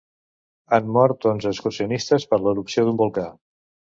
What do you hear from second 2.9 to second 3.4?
volcà